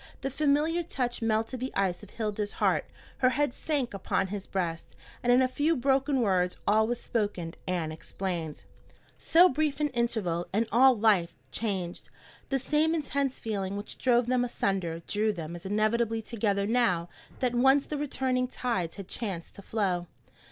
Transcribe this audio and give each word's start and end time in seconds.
The 0.21 0.31
familiar 0.31 0.81
touch 0.81 1.21
melted 1.21 1.59
the 1.59 1.71
ice 1.75 2.01
of 2.01 2.09
Hilda's 2.09 2.53
heart, 2.53 2.85
her 3.19 3.29
head 3.29 3.53
sank 3.53 3.93
upon 3.93 4.29
his 4.29 4.47
breast, 4.47 4.95
and 5.21 5.31
in 5.31 5.43
a 5.43 5.47
few 5.47 5.75
broken 5.75 6.21
words 6.21 6.57
all 6.67 6.87
was 6.87 6.99
spoken 6.99 7.53
and 7.67 7.93
explained. 7.93 8.63
So 9.19 9.47
brief 9.47 9.79
an 9.79 9.89
interval 9.89 10.47
and 10.51 10.65
all 10.71 10.97
life 10.97 11.35
changed! 11.51 12.09
The 12.49 12.57
same 12.57 12.95
intense 12.95 13.39
feeling 13.39 13.77
which 13.77 13.99
drove 13.99 14.25
them 14.25 14.43
asunder 14.43 15.03
drew 15.05 15.31
them 15.31 15.55
as 15.55 15.67
inevitably 15.67 16.23
together 16.23 16.65
now 16.65 17.07
that 17.39 17.53
once 17.53 17.85
the 17.85 17.99
returning 17.99 18.47
tides 18.47 18.95
had 18.95 19.07
chance 19.07 19.51
to 19.51 19.61
flow. 19.61 20.07